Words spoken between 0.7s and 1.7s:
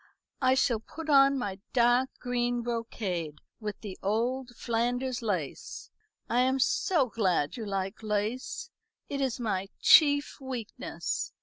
put on my